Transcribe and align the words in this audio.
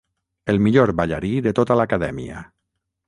El 0.53 0.57
millor 0.67 0.93
ballarí 1.01 1.33
de 1.49 1.53
tota 1.61 1.77
l'acadèmia. 1.81 2.43